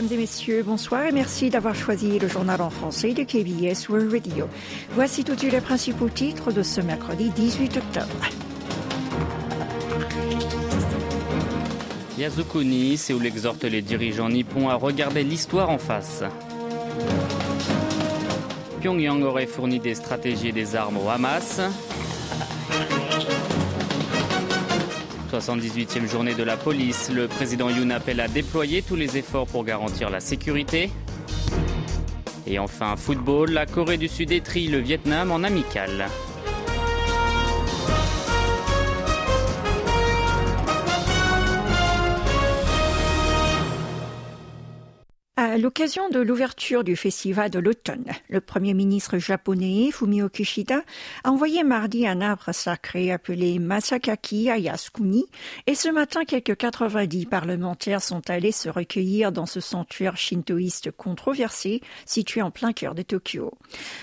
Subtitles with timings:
[0.00, 4.10] Mesdames et messieurs, bonsoir et merci d'avoir choisi le journal en français de KBS World
[4.10, 4.48] Radio.
[4.92, 8.06] Voici tout de suite les principaux titres de ce mercredi 18 octobre.
[12.16, 16.22] Yasukuni, Séoul exhorte les dirigeants nippons à regarder l'histoire en face.
[18.80, 21.60] Pyongyang aurait fourni des stratégies et des armes au Hamas.
[25.30, 29.64] 78e journée de la police, le président Yoon appelle à déployer tous les efforts pour
[29.64, 30.90] garantir la sécurité.
[32.48, 36.08] Et enfin, football, la Corée du Sud étrie le Vietnam en amical.
[45.50, 50.84] À l'occasion de l'ouverture du festival de l'automne, le premier ministre japonais Fumio Kishida
[51.24, 55.24] a envoyé mardi un arbre sacré appelé Masakaki Ayasukuni
[55.66, 61.80] et ce matin quelques 90 parlementaires sont allés se recueillir dans ce sanctuaire shintoïste controversé
[62.06, 63.52] situé en plein cœur de Tokyo.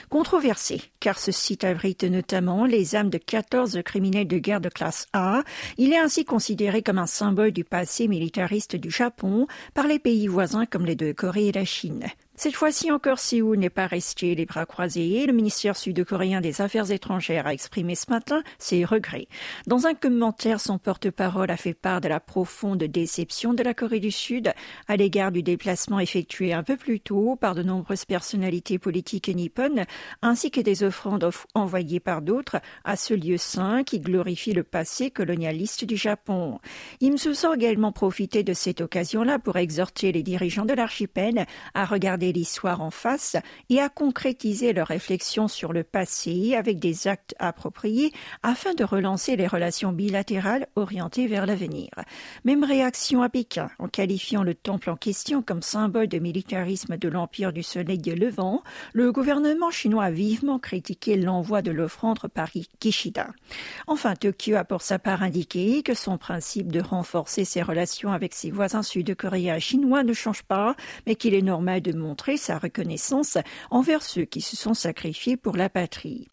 [0.10, 5.08] Controversé car ce site abrite notamment les âmes de 14 criminels de guerre de classe
[5.14, 5.44] A.
[5.78, 10.28] Il est ainsi considéré comme un symbole du passé militariste du Japon par les pays
[10.28, 12.08] voisins comme les deux Corées et la Chine.
[12.40, 15.26] Cette fois-ci encore, Séoul n'est pas resté les bras croisés.
[15.26, 19.28] Le ministère sud-coréen des Affaires étrangères a exprimé ce matin ses regrets.
[19.66, 24.00] Dans un commentaire, son porte-parole a fait part de la profonde déception de la Corée
[24.00, 24.54] du Sud
[24.88, 29.86] à l'égard du déplacement effectué un peu plus tôt par de nombreuses personnalités politiques nippones,
[30.22, 35.10] ainsi que des offrandes envoyées par d'autres à ce lieu saint qui glorifie le passé
[35.10, 36.60] colonialiste du Japon.
[37.02, 41.86] Im Suso a également profité de cette occasion-là pour exhorter les dirigeants de l'archipel à
[41.86, 43.36] regarder l'histoire en face
[43.70, 48.12] et à concrétiser leurs réflexions sur le passé avec des actes appropriés
[48.44, 51.90] afin de relancer les relations bilatérales orientées vers l'avenir.
[52.46, 57.10] Même réaction à Pékin en qualifiant le temple en question comme symbole de militarisme de
[57.10, 62.50] l'Empire du Soleil levant, le gouvernement chinois a vivement critiqué l'envoi de l'offrande par
[62.80, 63.28] Kishida.
[63.88, 68.34] Enfin, Tokyo a pour sa part indiqué que son principe de renforcer ses relations avec
[68.34, 73.38] ses voisins sud-coréens chinois ne change pas, mais qu'il est normal de montrer sa reconnaissance
[73.70, 76.28] envers ceux qui se sont sacrifiés pour la patrie.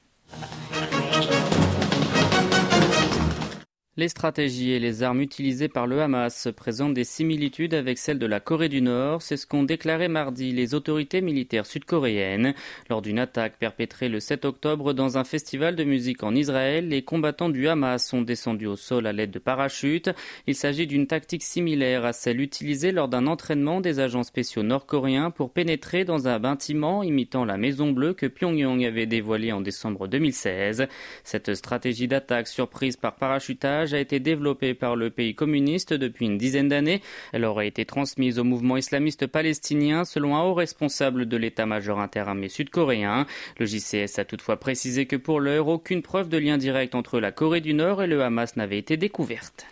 [3.97, 8.27] Les stratégies et les armes utilisées par le Hamas présentent des similitudes avec celles de
[8.27, 12.55] la Corée du Nord, c'est ce qu'ont déclaré mardi les autorités militaires sud-coréennes.
[12.91, 17.03] Lors d'une attaque perpétrée le 7 octobre dans un festival de musique en Israël, les
[17.03, 20.11] combattants du Hamas sont descendus au sol à l'aide de parachutes.
[20.49, 25.31] Il s'agit d'une tactique similaire à celle utilisée lors d'un entraînement des agents spéciaux nord-coréens
[25.31, 30.09] pour pénétrer dans un bâtiment imitant la Maison Bleue que Pyongyang avait dévoilée en décembre
[30.09, 30.89] 2016.
[31.23, 36.39] Cette stratégie d'attaque surprise par parachutage a été développée par le pays communiste depuis une
[36.39, 37.03] dizaine d'années.
[37.33, 42.49] Elle aurait été transmise au mouvement islamiste palestinien selon un haut responsable de l'état-major interarmé
[42.49, 43.27] sud-coréen.
[43.59, 47.33] Le JCS a toutefois précisé que pour l'heure, aucune preuve de lien direct entre la
[47.33, 49.67] Corée du Nord et le Hamas n'avait été découverte.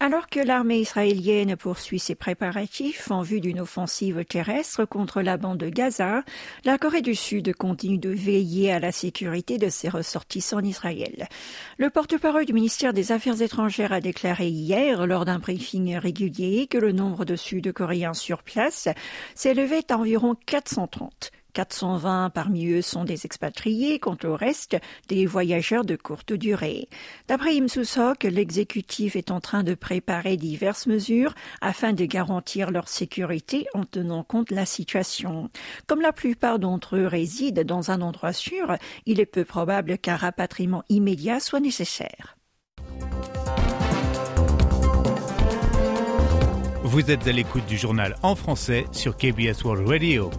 [0.00, 5.58] Alors que l'armée israélienne poursuit ses préparatifs en vue d'une offensive terrestre contre la bande
[5.58, 6.24] de Gaza,
[6.64, 11.28] la Corée du Sud continue de veiller à la sécurité de ses ressortissants en Israël.
[11.78, 16.78] Le porte-parole du ministère des Affaires étrangères a déclaré hier, lors d'un briefing régulier, que
[16.78, 18.88] le nombre de Sud-Coréens sur place
[19.34, 21.30] s'élevait à environ 430.
[21.54, 24.76] 420 parmi eux sont des expatriés, quant au reste,
[25.08, 26.88] des voyageurs de courte durée.
[27.28, 32.88] D'après Im Susok, l'exécutif est en train de préparer diverses mesures afin de garantir leur
[32.88, 35.48] sécurité en tenant compte de la situation.
[35.86, 38.76] Comme la plupart d'entre eux résident dans un endroit sûr,
[39.06, 42.36] il est peu probable qu'un rapatriement immédiat soit nécessaire.
[46.82, 50.30] Vous êtes à l'écoute du journal en français sur KBS World Radio.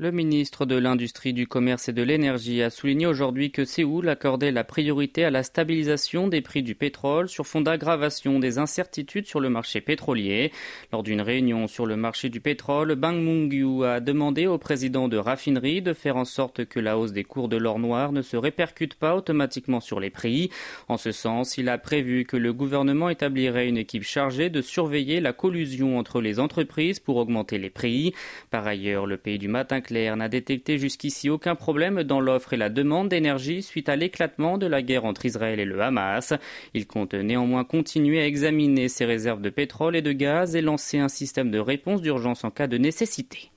[0.00, 4.50] Le ministre de l'Industrie, du Commerce et de l'Énergie a souligné aujourd'hui que Séoul accordait
[4.50, 9.40] la priorité à la stabilisation des prix du pétrole sur fond d'aggravation des incertitudes sur
[9.40, 10.52] le marché pétrolier.
[10.90, 15.18] Lors d'une réunion sur le marché du pétrole, Bang Mungyu a demandé au président de
[15.18, 18.38] raffinerie de faire en sorte que la hausse des cours de l'or noir ne se
[18.38, 20.48] répercute pas automatiquement sur les prix.
[20.88, 25.20] En ce sens, il a prévu que le gouvernement établirait une équipe chargée de surveiller
[25.20, 28.14] la collusion entre les entreprises pour augmenter les prix.
[28.48, 32.56] Par ailleurs, le pays du matin Clair n'a détecté jusqu'ici aucun problème dans l'offre et
[32.56, 36.32] la demande d'énergie suite à l'éclatement de la guerre entre Israël et le Hamas.
[36.74, 41.00] Il compte néanmoins continuer à examiner ses réserves de pétrole et de gaz et lancer
[41.00, 43.49] un système de réponse d'urgence en cas de nécessité.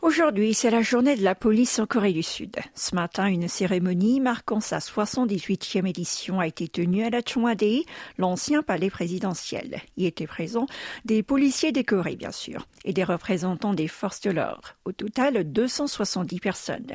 [0.00, 2.54] Aujourd'hui, c'est la journée de la police en Corée du Sud.
[2.76, 7.82] Ce matin, une cérémonie marquant sa 78e édition a été tenue à la Chungwa-dae,
[8.16, 9.80] l'ancien palais présidentiel.
[9.96, 10.66] Y étaient présents
[11.04, 14.76] des policiers décorés, bien sûr, et des représentants des forces de l'ordre.
[14.84, 16.92] Au total, 270 personnes.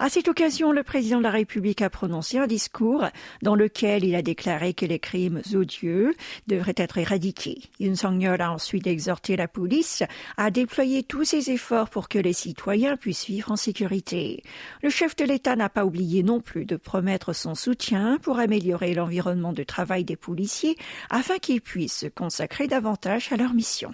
[0.00, 3.04] À cette occasion, le président de la République a prononcé un discours
[3.42, 6.16] dans lequel il a déclaré que les crimes odieux
[6.48, 7.62] devraient être éradiqués.
[7.78, 10.02] Yoon Song-yeol a ensuite exhorté la police
[10.36, 14.42] à déployer tous ses efforts pour que les citoyens puissent vivre en sécurité.
[14.82, 18.94] Le chef de l'État n'a pas oublié non plus de promettre son soutien pour améliorer
[18.94, 20.76] l'environnement de travail des policiers
[21.10, 23.92] afin qu'ils puissent se consacrer davantage à leur mission.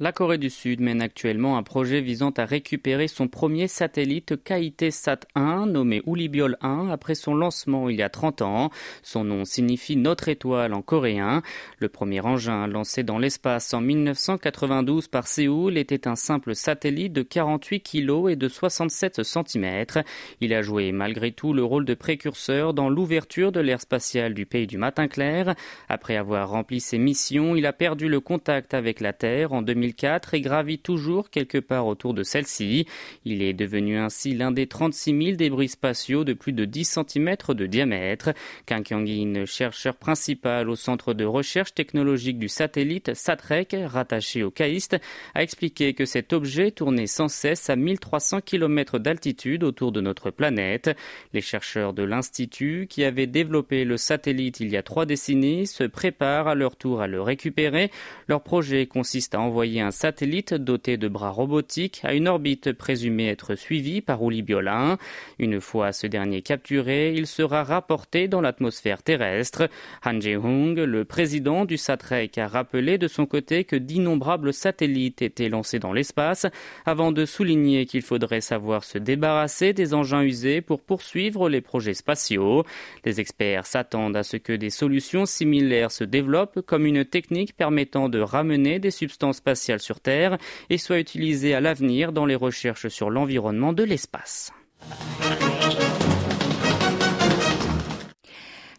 [0.00, 5.70] La Corée du Sud mène actuellement un projet visant à récupérer son premier satellite KIT-SAT-1
[5.70, 8.70] nommé Ulibiol 1 après son lancement il y a 30 ans.
[9.04, 11.42] Son nom signifie notre étoile en coréen.
[11.78, 17.22] Le premier engin lancé dans l'espace en 1992 par Séoul était un simple satellite de
[17.22, 19.84] 48 kg et de 67 cm.
[20.40, 24.44] Il a joué malgré tout le rôle de précurseur dans l'ouverture de l'ère spatiale du
[24.44, 25.54] pays du matin clair.
[25.88, 29.83] Après avoir rempli ses missions, il a perdu le contact avec la Terre en 2000
[29.84, 32.86] et gravit toujours quelque part autour de celle-ci.
[33.24, 37.36] Il est devenu ainsi l'un des 36 000 débris spatiaux de plus de 10 cm
[37.48, 38.30] de diamètre.
[38.66, 38.84] Kang
[39.44, 44.96] chercheur principal au centre de recherche technologique du satellite SATREC, rattaché au CAIST,
[45.34, 50.30] a expliqué que cet objet tournait sans cesse à 1300 km d'altitude autour de notre
[50.30, 50.96] planète.
[51.32, 55.84] Les chercheurs de l'Institut, qui avaient développé le satellite il y a trois décennies, se
[55.84, 57.90] préparent à leur tour à le récupérer.
[58.28, 63.28] Leur projet consiste à envoyer un satellite doté de bras robotiques à une orbite présumée
[63.28, 64.98] être suivie par Biola.
[65.38, 69.68] Une fois ce dernier capturé, il sera rapporté dans l'atmosphère terrestre.
[70.04, 75.48] Han Jae-hung, le président du SATREC, a rappelé de son côté que d'innombrables satellites étaient
[75.48, 76.46] lancés dans l'espace
[76.84, 81.94] avant de souligner qu'il faudrait savoir se débarrasser des engins usés pour poursuivre les projets
[81.94, 82.64] spatiaux.
[83.04, 88.08] Les experts s'attendent à ce que des solutions similaires se développent comme une technique permettant
[88.08, 90.38] de ramener des substances spatiales sur Terre
[90.70, 94.52] et soit utilisé à l'avenir dans les recherches sur l'environnement de l'espace.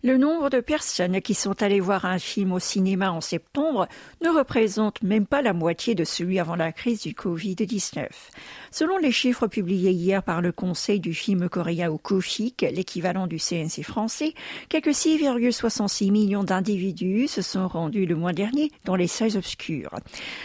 [0.05, 3.87] Le nombre de personnes qui sont allées voir un film au cinéma en septembre
[4.21, 8.05] ne représente même pas la moitié de celui avant la crise du Covid-19.
[8.69, 13.37] Selon les chiffres publiés hier par le Conseil du film coréen au KOFIK, l'équivalent du
[13.37, 14.35] CNC français,
[14.69, 19.95] quelques 6,66 millions d'individus se sont rendus le mois dernier dans les salles obscures.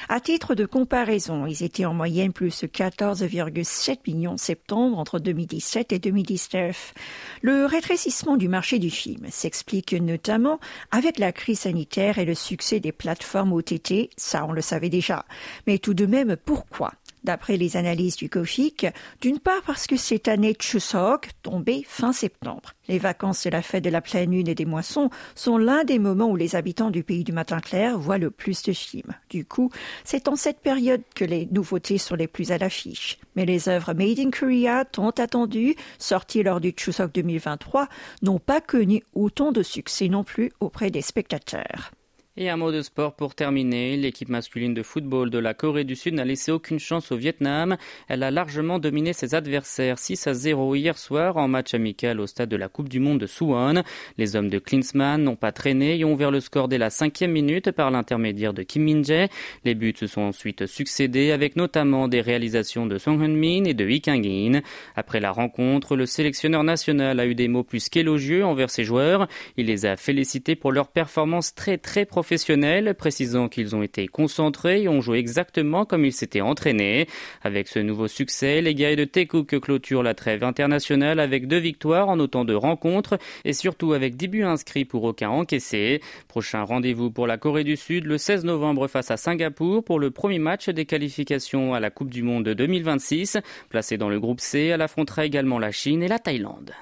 [0.09, 5.93] À titre de comparaison, ils étaient en moyenne plus de 14,7 millions septembre entre 2017
[5.93, 6.95] et 2019.
[7.43, 10.61] Le rétrécissement du marché du film, explique notamment
[10.93, 15.25] avec la crise sanitaire et le succès des plateformes OTT, ça on le savait déjà.
[15.67, 16.93] Mais tout de même, pourquoi
[17.23, 18.87] D'après les analyses du COFIC,
[19.21, 22.73] d'une part parce que cette année Chuseok tombait fin septembre.
[22.89, 25.99] Les vacances et la fête de la pleine lune et des moissons sont l'un des
[25.99, 29.15] moments où les habitants du pays du matin clair voient le plus de films.
[29.29, 29.71] Du coup,
[30.03, 33.19] c'est en cette période que les nouveautés sont les plus à l'affiche.
[33.37, 37.89] Mais les œuvres Made in Korea, tant attendues, sorties lors du Chuseok 2023,
[38.23, 41.93] n'ont pas connu autant de succès non plus auprès des spectateurs.
[42.37, 43.97] Et un mot de sport pour terminer.
[43.97, 47.77] L'équipe masculine de football de la Corée du Sud n'a laissé aucune chance au Vietnam.
[48.07, 52.29] Elle a largement dominé ses adversaires 6 à 0 hier soir en match amical au
[52.29, 53.83] stade de la Coupe du Monde de Suwon.
[54.17, 57.33] Les hommes de Klinsmann n'ont pas traîné et ont ouvert le score dès la cinquième
[57.33, 59.29] minute par l'intermédiaire de Kim Min-jae.
[59.65, 63.85] Les buts se sont ensuite succédés avec notamment des réalisations de Song Hyun-min et de
[63.85, 64.61] Lee Kang-in.
[64.95, 69.27] Après la rencontre, le sélectionneur national a eu des mots plus qu'élogieux envers ses joueurs.
[69.57, 74.83] Il les a félicités pour leur performance très très professionnels, précisant qu'ils ont été concentrés
[74.83, 77.07] et ont joué exactement comme ils s'étaient entraînés.
[77.43, 82.11] Avec ce nouveau succès, les guerriers de Tekouk clôturent la trêve internationale avec deux victoires
[82.11, 86.03] en autant de rencontres et surtout avec dix buts inscrits pour aucun encaissé.
[86.29, 90.11] Prochain rendez-vous pour la Corée du Sud le 16 novembre face à Singapour pour le
[90.11, 93.39] premier match des qualifications à la Coupe du Monde 2026.
[93.71, 96.75] Placé dans le groupe C, elle affrontera également la Chine et la Thaïlande.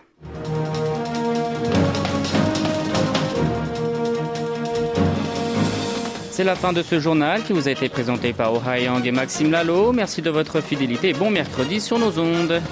[6.39, 9.11] C'est la fin de ce journal qui vous a été présenté par Oh Yang et
[9.11, 9.91] Maxime Lalo.
[9.91, 12.63] Merci de votre fidélité bon mercredi sur nos ondes.